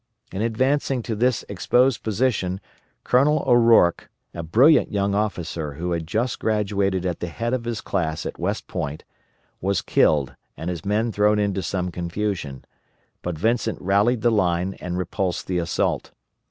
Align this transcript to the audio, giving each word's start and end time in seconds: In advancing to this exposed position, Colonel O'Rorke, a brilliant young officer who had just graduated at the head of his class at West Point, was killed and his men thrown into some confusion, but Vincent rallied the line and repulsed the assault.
In 0.31 0.41
advancing 0.41 1.03
to 1.03 1.15
this 1.15 1.45
exposed 1.47 2.01
position, 2.01 2.59
Colonel 3.03 3.43
O'Rorke, 3.45 4.09
a 4.33 4.41
brilliant 4.41 4.91
young 4.91 5.13
officer 5.13 5.73
who 5.73 5.91
had 5.91 6.07
just 6.07 6.39
graduated 6.39 7.05
at 7.05 7.19
the 7.19 7.27
head 7.27 7.53
of 7.53 7.65
his 7.65 7.81
class 7.81 8.25
at 8.25 8.39
West 8.39 8.65
Point, 8.67 9.03
was 9.61 9.83
killed 9.83 10.33
and 10.57 10.71
his 10.71 10.83
men 10.83 11.11
thrown 11.11 11.37
into 11.37 11.61
some 11.61 11.91
confusion, 11.91 12.65
but 13.21 13.37
Vincent 13.37 13.79
rallied 13.79 14.21
the 14.21 14.31
line 14.31 14.73
and 14.81 14.97
repulsed 14.97 15.45
the 15.45 15.59
assault. 15.59 16.09